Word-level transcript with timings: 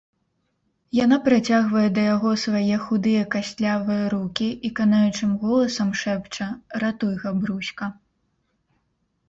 Яна 1.03 1.17
працягвае 1.27 1.83
да 1.97 2.01
яго 2.15 2.31
свае 2.45 2.77
худыя 2.85 3.21
кастлявыя 3.35 4.09
рукi 4.15 4.49
i 4.71 4.73
канаючым 4.81 5.37
голасам 5.45 5.89
шэпча: 6.05 6.51
"Ратуй, 6.85 7.13
Габруська!.. 7.23 7.85